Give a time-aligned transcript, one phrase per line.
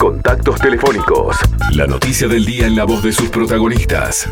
[0.00, 1.36] Contactos telefónicos.
[1.72, 4.30] La noticia del día en la voz de sus protagonistas.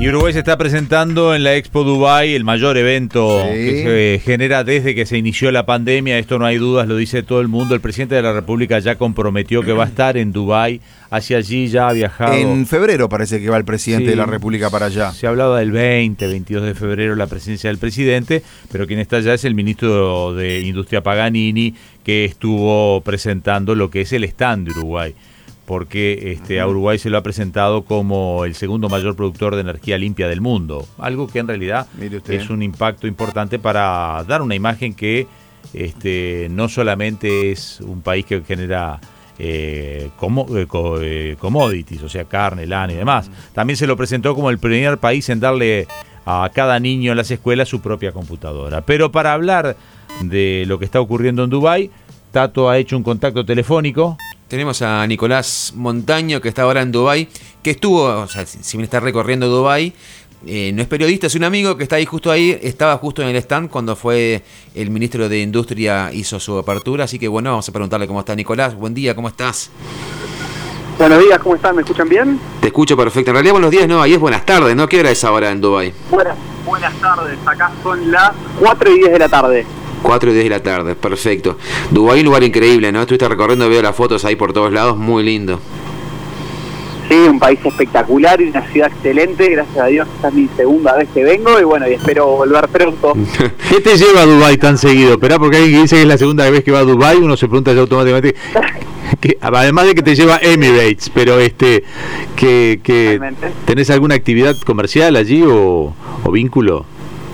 [0.00, 4.62] Y Uruguay se está presentando en la Expo Dubai, el mayor evento que se genera
[4.62, 6.18] desde que se inició la pandemia.
[6.18, 7.74] Esto no hay dudas, lo dice todo el mundo.
[7.74, 10.80] El presidente de la República ya comprometió que va a estar en Dubai.
[11.10, 12.32] Hacia allí ya ha viajado.
[12.34, 15.10] En febrero parece que va el presidente de la República para allá.
[15.10, 19.34] Se hablaba del 20, 22 de febrero la presencia del presidente, pero quien está allá
[19.34, 21.74] es el ministro de Industria Paganini,
[22.04, 25.14] que estuvo presentando lo que es el stand de Uruguay
[25.68, 29.98] porque este, a Uruguay se lo ha presentado como el segundo mayor productor de energía
[29.98, 31.86] limpia del mundo, algo que en realidad
[32.26, 35.26] es un impacto importante para dar una imagen que
[35.74, 38.98] este, no solamente es un país que genera
[39.38, 40.66] eh, eh,
[41.02, 44.96] eh, commodities, o sea, carne, lana y demás, también se lo presentó como el primer
[44.96, 45.86] país en darle
[46.24, 48.80] a cada niño en las escuelas su propia computadora.
[48.80, 49.76] Pero para hablar
[50.22, 51.90] de lo que está ocurriendo en Dubái,
[52.30, 54.16] Tato ha hecho un contacto telefónico
[54.48, 57.28] tenemos a Nicolás Montaño, que está ahora en Dubái,
[57.62, 59.92] que estuvo, o sea, si bien está recorriendo Dubái,
[60.46, 63.28] eh, no es periodista, es un amigo que está ahí justo ahí, estaba justo en
[63.28, 64.42] el stand cuando fue
[64.74, 68.34] el ministro de Industria hizo su apertura, así que bueno, vamos a preguntarle cómo está
[68.34, 68.74] Nicolás.
[68.74, 69.70] Buen día, ¿cómo estás?
[70.96, 71.76] Buenos días, ¿cómo están?
[71.76, 72.40] ¿Me escuchan bien?
[72.60, 73.30] Te escucho perfecto.
[73.30, 74.88] En realidad buenos días, no, ahí es buenas tardes, ¿no?
[74.88, 75.92] ¿Qué hora es ahora en Dubái?
[76.10, 79.66] Buenas, buenas tardes, acá son las 4 y 10 de la tarde.
[80.02, 81.58] 4 y 10 de la tarde, perfecto.
[81.90, 83.00] Dubái, un lugar increíble, ¿no?
[83.00, 85.60] Estuviste recorriendo, veo las fotos ahí por todos lados, muy lindo.
[87.08, 89.48] Sí, un país espectacular y una ciudad excelente.
[89.48, 92.68] Gracias a Dios, esta es mi segunda vez que vengo y bueno, y espero volver
[92.68, 93.14] pronto.
[93.70, 95.12] ¿Qué te lleva a Dubái tan seguido?
[95.12, 97.36] Esperá, porque alguien que dice que es la segunda vez que va a Dubái, uno
[97.36, 98.34] se pregunta ya automáticamente.
[99.22, 101.82] Que, además de que te lleva Emirates, pero este,
[102.36, 103.18] que, que
[103.64, 106.84] ¿tenés alguna actividad comercial allí o, o vínculo?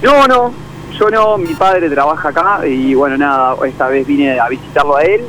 [0.01, 0.53] No, no,
[0.99, 5.03] yo no, mi padre trabaja acá y bueno, nada, esta vez vine a visitarlo a
[5.03, 5.23] él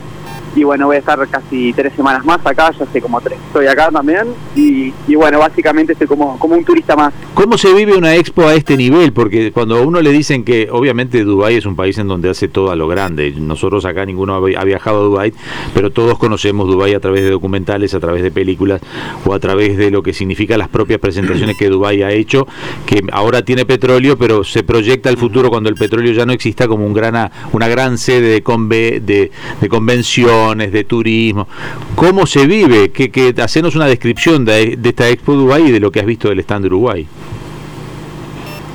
[0.56, 3.68] y bueno, voy a estar casi tres semanas más acá, ya sé como tres estoy
[3.68, 7.14] acá también y, bueno, básicamente estoy como, como un turista más.
[7.34, 9.12] ¿Cómo se vive una expo a este nivel?
[9.14, 12.48] Porque cuando a uno le dicen que obviamente Dubái es un país en donde hace
[12.48, 15.34] todo a lo grande, nosotros acá ninguno ha viajado a Dubái,
[15.74, 18.82] pero todos conocemos Dubái a través de documentales, a través de películas
[19.26, 22.48] o a través de lo que significa las propias presentaciones que Dubái ha hecho,
[22.86, 26.68] que ahora tiene petróleo, pero se proyecta el futuro cuando el petróleo ya no exista
[26.68, 31.48] como un gran, una gran sede de, conve, de, de convención de turismo.
[31.96, 32.92] ¿Cómo se vive?
[32.92, 36.30] Que, que hacenos una descripción de, esta Expo Dubai y de lo que has visto
[36.30, 37.08] del stand de Uruguay.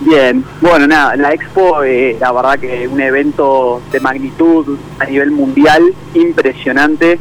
[0.00, 5.30] Bien, bueno, nada, la Expo, eh, la verdad que un evento de magnitud a nivel
[5.30, 7.18] mundial impresionante,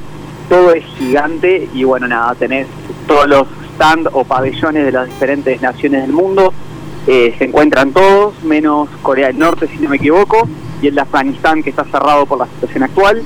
[0.47, 2.65] todo es gigante y bueno, nada, tenés
[3.05, 6.53] todos los stands o pabellones de las diferentes naciones del mundo,
[7.05, 10.47] eh, se encuentran todos, menos Corea del Norte, si no me equivoco,
[10.81, 13.21] y el de Afganistán que está cerrado por la situación actual.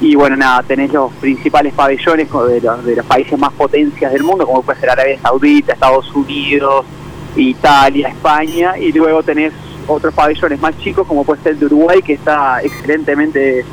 [0.00, 4.22] Y bueno, nada, tenés los principales pabellones de los, de los países más potencias del
[4.22, 6.84] mundo, como puede ser Arabia Saudita, Estados Unidos,
[7.34, 9.52] Italia, España, y luego tenés
[9.86, 13.64] otros pabellones más chicos, como puede ser el de Uruguay, que está excelentemente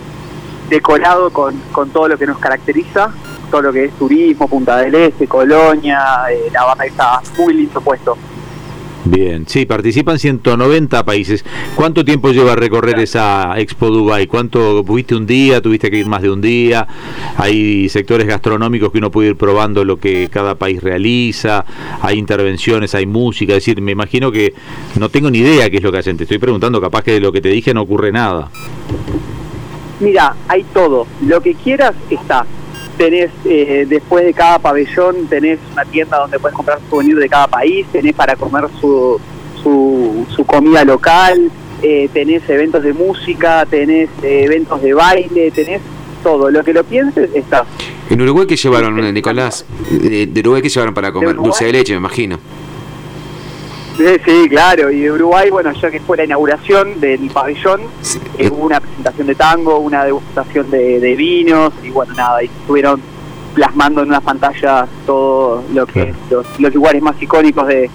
[0.69, 3.11] decorado con, con todo lo que nos caracteriza,
[3.51, 7.81] todo lo que es turismo, Punta del Este, Colonia, eh, la banda está muy lindo
[7.81, 8.17] puesto.
[9.06, 11.44] Bien, sí, participan 190 países.
[11.75, 14.28] ¿Cuánto tiempo lleva a recorrer esa Expo Dubai?
[14.28, 15.62] ¿Cuánto tuviste un día?
[15.62, 16.88] ¿Tuviste que ir más de un día?
[17.36, 21.66] Hay sectores gastronómicos que uno puede ir probando lo que cada país realiza.
[22.02, 23.53] Hay intervenciones, hay música.
[23.53, 24.53] Es decir, me imagino que
[24.97, 26.16] no tengo ni idea qué es lo que hacen.
[26.16, 28.50] Te estoy preguntando, capaz que de lo que te dije no ocurre nada.
[30.00, 31.08] Mira, hay todo.
[31.28, 32.46] Lo que quieras está
[32.98, 37.48] tenés eh, después de cada pabellón tenés una tienda donde puedes comprar souvenirs de cada
[37.48, 39.20] país, tenés para comer su,
[39.64, 41.52] su, comida local,
[41.82, 45.82] eh, tenés eventos de música, tenés eh, eventos de baile, tenés
[46.22, 47.66] todo, lo que lo pienses está.
[48.09, 49.66] ¿En Uruguay qué llevaron, Nicolás?
[49.90, 51.36] ¿De, Uruguay qué llevaron para comer?
[51.36, 52.40] Dulce de leche, me imagino.
[53.98, 57.81] Sí, claro, y de Uruguay, bueno, ya que fue la inauguración del pabellón,
[58.38, 63.02] eh, hubo una presentación de tango, una degustación de, vinos, y bueno, nada, y estuvieron
[63.53, 67.90] plasmando en una pantalla todo lo que es los, lugares más icónicos de,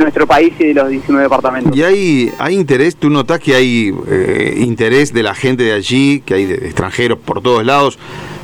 [0.00, 1.76] nuestro país y de los 19 departamentos.
[1.76, 6.22] Y hay, hay interés, tú notas que hay eh, interés de la gente de allí,
[6.26, 7.96] que hay de extranjeros por todos lados,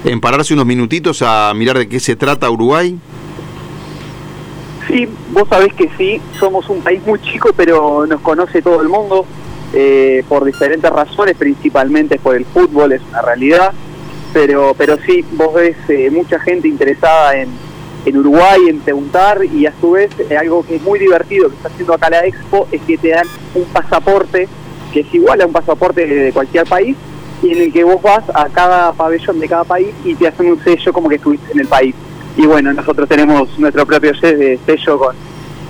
[0.04, 2.96] en pararse unos minutitos a mirar de qué se trata Uruguay.
[4.86, 8.88] Sí, vos sabés que sí, somos un país muy chico, pero nos conoce todo el
[8.88, 9.24] mundo
[9.72, 13.72] eh, por diferentes razones, principalmente por el fútbol, es una realidad.
[14.32, 17.48] Pero, pero sí, vos ves eh, mucha gente interesada en,
[18.06, 21.56] en Uruguay, en preguntar, y a su vez eh, algo que es muy divertido que
[21.56, 24.48] está haciendo acá la Expo es que te dan un pasaporte
[24.92, 26.96] que es igual a un pasaporte de cualquier país,
[27.42, 30.50] y en el que vos vas a cada pabellón de cada país y te hacen
[30.50, 31.94] un sello como que estuviste en el país.
[32.36, 35.16] Y bueno, nosotros tenemos nuestro propio se- sello con,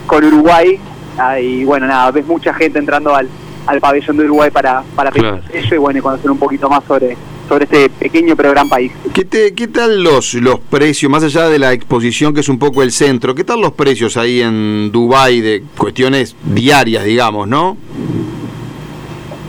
[0.06, 0.78] con Uruguay.
[1.18, 3.28] Ah, y bueno, nada, ves mucha gente entrando al,
[3.66, 5.42] al pabellón de Uruguay para, para pedir Claro.
[5.52, 7.16] el sello y bueno, y conocer un poquito más sobre,
[7.48, 8.92] sobre este pequeño pero gran país.
[9.12, 12.58] ¿Qué, te- qué tal los, los precios, más allá de la exposición que es un
[12.58, 17.76] poco el centro, qué tal los precios ahí en Dubái de cuestiones diarias, digamos, no?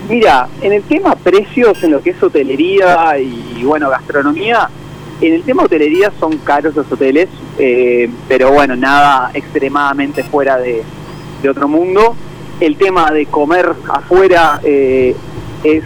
[0.09, 4.69] Mira, en el tema precios, en lo que es hotelería y, bueno, gastronomía,
[5.27, 10.83] en el tema hotelería son caros los hoteles, eh, pero bueno, nada extremadamente fuera de,
[11.41, 12.15] de otro mundo.
[12.59, 15.15] El tema de comer afuera eh,
[15.63, 15.83] es,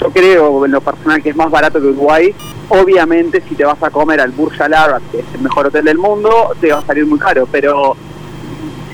[0.00, 2.34] yo creo en lo personal que es más barato que Uruguay.
[2.70, 5.84] Obviamente si te vas a comer al Burj Al Arab, que es el mejor hotel
[5.84, 7.96] del mundo, te va a salir muy caro, pero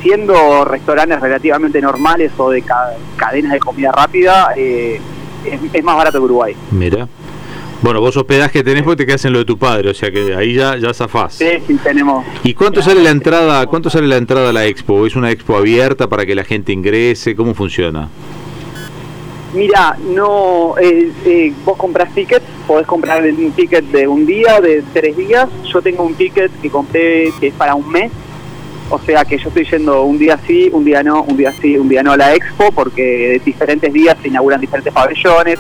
[0.03, 5.01] siendo restaurantes relativamente normales o de ca- cadenas de comida rápida, eh,
[5.73, 6.57] es más barato que Uruguay.
[6.71, 7.09] Mira.
[7.85, 10.35] Bueno, vos hospedaje tenés porque te quedas en lo de tu padre, o sea que
[10.35, 11.35] ahí ya, ya zafás.
[11.35, 12.25] Sí, sí, tenemos.
[12.43, 13.67] ¿Y cuánto sale la entrada?
[13.67, 15.05] ¿Cuánto sale la entrada a la expo?
[15.05, 17.37] ¿Es una expo abierta para que la gente ingrese?
[17.37, 18.09] ¿Cómo funciona?
[19.53, 24.83] Mira, no, eh, eh, vos compras tickets, podés comprar un ticket de un día, de
[24.95, 25.51] tres días.
[25.71, 28.11] Yo tengo un ticket que compré que es para un mes.
[28.89, 31.77] O sea que yo estoy yendo un día sí, un día no, un día sí,
[31.77, 35.59] un día no a la expo, porque diferentes días se inauguran diferentes pabellones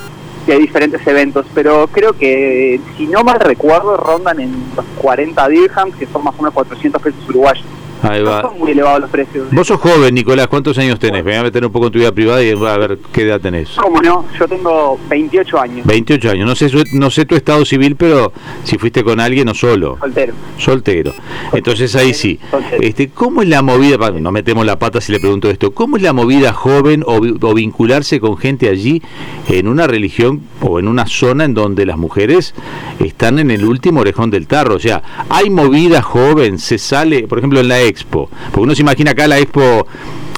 [0.52, 1.46] hay diferentes eventos.
[1.54, 6.34] Pero creo que, si no mal recuerdo, rondan en los 40 dirhams, que son más
[6.34, 7.66] o menos 400 pesos uruguayos.
[8.04, 8.42] Ahí No va.
[8.42, 9.46] son muy elevados los precios.
[9.50, 10.46] Vos sos joven, Nicolás.
[10.48, 11.24] ¿Cuántos años tenés?
[11.24, 13.70] Voy a meter un poco en tu vida privada y a ver qué edad tenés.
[13.70, 14.24] ¿Cómo no?
[14.38, 16.46] Yo tengo 28 años, 28 años.
[16.48, 18.32] No sé, no sé tu estado civil, pero
[18.64, 19.96] si fuiste con alguien o solo.
[20.00, 20.34] soltero.
[20.58, 21.12] Soltero.
[21.52, 22.38] Entonces ahí sí.
[22.50, 22.82] Soltero.
[22.82, 24.10] Este, ¿Cómo es la movida?
[24.10, 25.72] No metemos la pata si le pregunto esto.
[25.72, 29.02] ¿Cómo es la movida joven o, o vincularse con gente allí
[29.48, 32.54] en una religión o en una zona en donde las mujeres
[33.00, 34.74] están en el último orejón del tarro?
[34.74, 38.28] O sea, hay movida joven, se sale, por ejemplo, en la expo.
[38.46, 39.86] Porque uno se imagina acá la expo.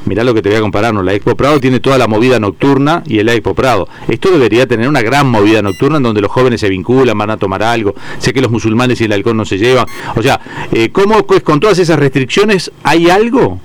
[0.04, 1.02] Mirá lo que te voy a comparar, ¿no?
[1.02, 3.88] La Expo Prado tiene toda la movida nocturna y el Expo Prado.
[4.06, 7.36] Esto debería tener una gran movida nocturna en donde los jóvenes se vinculan, van a
[7.36, 7.92] tomar algo.
[8.18, 9.84] Sé que los musulmanes y el alcohol no se llevan.
[10.14, 13.58] O sea, eh, ¿cómo pues, con todas esas restricciones hay algo?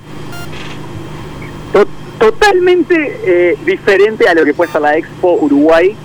[1.73, 5.95] To- totalmente eh, diferente a lo que puede ser la Expo Uruguay.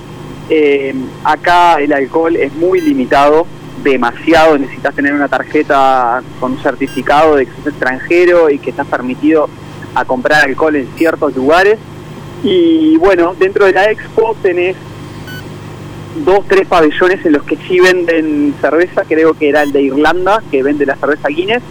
[0.50, 0.94] Eh,
[1.24, 3.46] acá el alcohol es muy limitado,
[3.82, 4.58] demasiado.
[4.58, 9.48] Necesitas tener una tarjeta con un certificado de que sos extranjero y que estás permitido
[9.94, 11.78] a comprar alcohol en ciertos lugares.
[12.42, 14.76] Y bueno, dentro de la Expo tenés
[16.24, 19.04] dos, tres pabellones en los que sí venden cerveza.
[19.06, 21.62] Creo que era el de Irlanda, que vende la cerveza Guinness,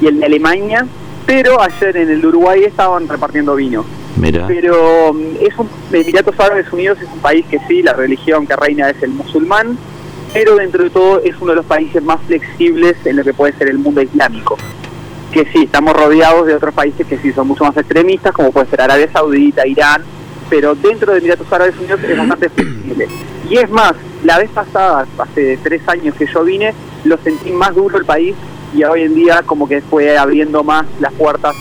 [0.00, 0.86] y el de Alemania.
[1.26, 3.84] Pero ayer en el Uruguay estaban repartiendo vino.
[4.16, 4.46] Mira.
[4.46, 8.56] Pero mm, es un, Emiratos Árabes Unidos es un país que sí, la religión que
[8.56, 9.78] reina es el musulmán,
[10.38, 13.52] pero dentro de todo es uno de los países más flexibles en lo que puede
[13.54, 14.56] ser el mundo islámico.
[15.32, 18.66] Que sí, estamos rodeados de otros países que sí son mucho más extremistas, como puede
[18.66, 20.04] ser Arabia Saudita, Irán,
[20.48, 23.08] pero dentro de Emiratos Árabes Unidos es bastante flexible.
[23.50, 26.72] Y es más, la vez pasada, hace tres años que yo vine,
[27.04, 28.36] lo sentí más duro el país
[28.72, 31.56] y hoy en día como que fue abriendo más las puertas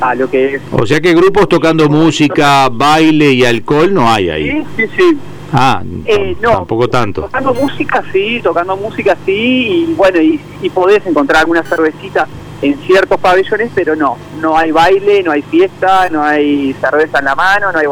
[0.00, 4.30] a lo que es O sea que grupos tocando música, baile y alcohol no hay
[4.30, 4.50] ahí.
[4.50, 5.18] Sí, sí, sí.
[5.52, 7.22] Ah, Eh, no, tampoco tanto.
[7.22, 12.26] Tocando música sí, tocando música sí, y bueno, y, y podés encontrar alguna cervecita
[12.62, 17.24] en ciertos pabellones, pero no, no hay baile, no hay fiesta, no hay cerveza en
[17.26, 17.86] la mano, no hay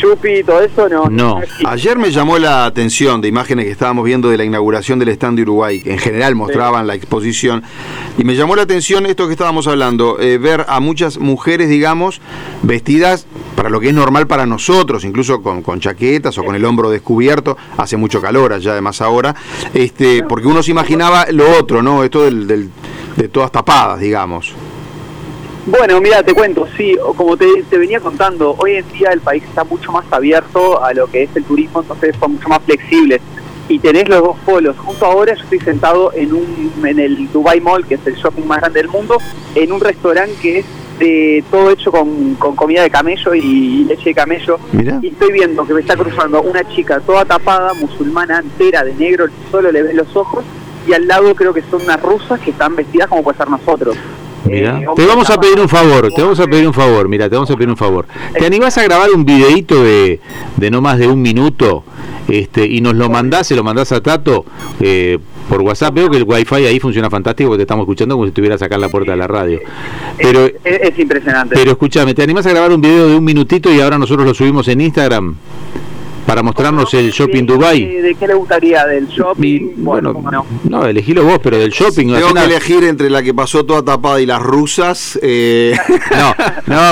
[0.00, 1.06] chupi, todo eso, no.
[1.10, 1.40] No.
[1.66, 5.36] Ayer me llamó la atención de imágenes que estábamos viendo de la inauguración del stand
[5.36, 7.62] de Uruguay, que en general mostraban la exposición,
[8.16, 12.20] y me llamó la atención esto que estábamos hablando, eh, ver a muchas mujeres, digamos,
[12.62, 13.26] vestidas
[13.56, 16.90] para lo que es normal para nosotros, incluso con, con chaquetas o con el hombro
[16.90, 19.34] descubierto, hace mucho calor allá además ahora,
[19.74, 22.04] este, porque uno se imaginaba lo otro, ¿no?
[22.04, 22.70] Esto del, del-
[23.16, 24.54] de todas tapadas, digamos.
[25.70, 29.42] Bueno, mira, te cuento, sí, como te, te venía contando, hoy en día el país
[29.44, 33.20] está mucho más abierto a lo que es el turismo, entonces son mucho más flexibles.
[33.68, 34.78] Y tenés los dos polos.
[34.78, 38.46] Justo ahora yo estoy sentado en un en el Dubai Mall, que es el shopping
[38.46, 39.18] más grande del mundo,
[39.54, 40.66] en un restaurante que es
[40.98, 44.58] de todo hecho con, con comida de camello y leche de camello.
[44.72, 44.98] Mirá.
[45.02, 49.26] Y estoy viendo que me está cruzando una chica toda tapada, musulmana, entera, de negro,
[49.50, 50.46] solo le ves los ojos,
[50.86, 53.98] y al lado creo que son unas rusas que están vestidas como puede ser nosotros.
[54.48, 57.28] Mira, Eh, te vamos a pedir un favor, te vamos a pedir un favor, mira,
[57.28, 58.06] te vamos a pedir un favor.
[58.38, 60.20] ¿Te animás a grabar un videíto de,
[60.56, 61.84] de no más de un minuto
[62.28, 64.44] este, y nos lo mandás, se lo mandás a Tato
[64.80, 65.94] eh, por WhatsApp?
[65.94, 68.74] Veo que el wifi ahí funciona fantástico porque te estamos escuchando como si estuvieras acá
[68.76, 69.60] en la puerta de la radio.
[70.16, 71.54] Pero, es, es impresionante.
[71.54, 74.34] pero escúchame, ¿te animás a grabar un video de un minutito y ahora nosotros lo
[74.34, 75.36] subimos en Instagram?
[76.28, 77.86] Para mostrarnos el shopping ¿De- Dubai.
[77.86, 78.84] ¿De, de qué le gustaría?
[78.84, 79.42] ¿Del shopping?
[79.42, 80.44] Y, bueno, cómo no.
[80.64, 82.06] no, elegilo vos, pero del shopping.
[82.12, 85.18] Tengo que una- elegir entre la que pasó toda tapada y las rusas.
[85.22, 85.74] eh,
[86.10, 86.34] No,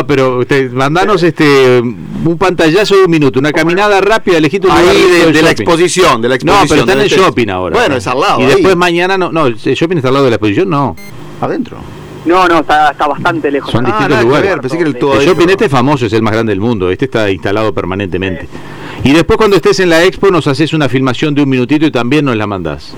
[0.00, 4.68] no, pero usted, mandanos este un pantallazo de un minuto, una caminada rápida, elegí tu
[4.68, 6.68] lugar de, de la exposición, de la No, exposición.
[6.68, 7.76] pero está en el shopping ahora.
[7.76, 8.40] Bueno, es al lado.
[8.40, 8.48] Y ahí.
[8.54, 10.96] después mañana no, no, el shopping está al lado de la exposición, no.
[11.42, 11.76] adentro.
[12.24, 13.70] No, no, está, está bastante lejos.
[13.70, 14.50] Son Ah, distintos que lugares.
[14.50, 16.50] ver, pensé que era el todo El shopping este es famoso, es el más grande
[16.50, 16.90] del mundo.
[16.90, 18.48] Este está instalado permanentemente.
[19.04, 21.90] Y después cuando estés en la expo nos haces una filmación de un minutito y
[21.90, 22.92] también nos la mandás.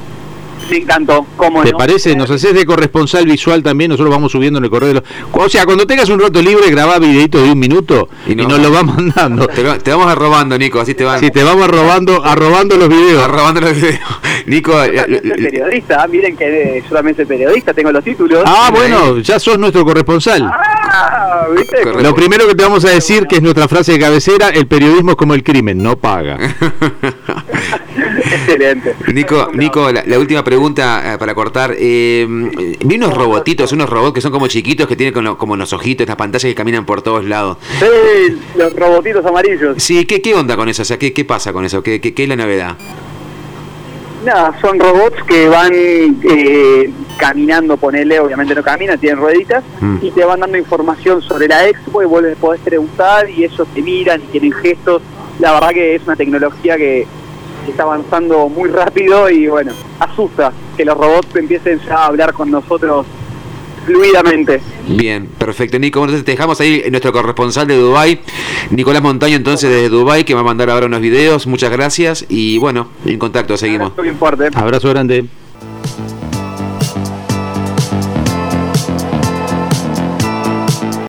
[0.70, 1.24] Me encantó.
[1.36, 1.78] ¿Cómo ¿Te no?
[1.78, 2.14] parece?
[2.14, 4.88] Nos haces de corresponsal visual también, nosotros vamos subiendo en el correo.
[4.88, 5.02] de los-
[5.32, 8.48] O sea, cuando tengas un rato libre, grabá videitos de un minuto y, Y no-
[8.48, 9.46] nos lo vas mandando.
[9.48, 11.20] Te, va- te vamos a robando, Nico, así te van.
[11.20, 13.20] Si te vamos robando, a robando los videos.
[13.22, 13.98] van robando los videos.
[14.48, 16.06] Nico, Yo eh, también soy eh, periodista, ¿ah?
[16.08, 18.42] miren que eh, yo también soy periodista, tengo los títulos.
[18.46, 20.42] Ah, bueno, ya sos nuestro corresponsal.
[20.42, 21.46] Ah.
[22.02, 25.12] Lo primero que te vamos a decir, que es nuestra frase de cabecera, el periodismo
[25.12, 26.38] es como el crimen, no paga.
[28.30, 28.94] Excelente.
[29.12, 31.74] Nico, Nico, la, la última pregunta eh, para cortar.
[31.78, 32.26] Eh,
[32.84, 36.06] vi unos robotitos, unos robots que son como chiquitos, que tienen como, como los ojitos,
[36.06, 37.58] las pantallas que caminan por todos lados.
[37.78, 39.82] Sí, los robotitos amarillos.
[39.82, 40.82] Sí, ¿qué, qué onda con eso?
[40.82, 41.82] O sea, ¿qué, qué pasa con eso?
[41.82, 42.76] ¿Qué, qué, qué es la novedad?
[44.28, 49.96] Nada, son robots que van eh, caminando, ponele, obviamente no caminan, tienen rueditas, Mm.
[50.02, 53.66] y te van dando información sobre la expo y vos les podés preguntar y ellos
[53.72, 55.00] te miran y tienen gestos.
[55.38, 57.06] La verdad que es una tecnología que
[57.66, 62.50] está avanzando muy rápido y bueno, asusta que los robots empiecen ya a hablar con
[62.50, 63.06] nosotros
[63.88, 64.60] fluidamente.
[64.86, 66.00] Bien, perfecto, Nico.
[66.00, 68.20] Bueno, entonces te dejamos ahí en nuestro corresponsal de Dubai,
[68.70, 71.46] Nicolás Montaño, entonces desde Dubai, que va a mandar ahora unos videos.
[71.46, 73.92] Muchas gracias y bueno, en contacto, seguimos.
[73.92, 74.48] Abrazo bien fuerte.
[74.54, 75.24] Abrazo grande.